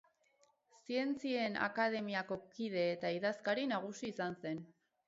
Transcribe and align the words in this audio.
Zientzien 0.87 1.59
Akademiako 1.67 2.39
kide 2.57 2.89
eta 2.97 3.17
idazkari 3.21 3.71
nagusi 3.75 4.15
izan 4.15 4.43
zen. 4.45 4.69